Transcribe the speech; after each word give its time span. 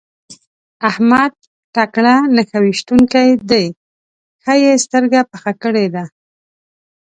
احمد 0.89 1.33
تکړه 1.75 2.15
نښه 2.35 2.57
ويشتونکی 2.61 3.27
دی؛ 3.49 3.65
ښه 4.43 4.53
يې 4.63 4.73
سترګه 4.85 5.19
پخه 5.31 5.51
کړې 5.63 5.85
ده. 5.95 6.03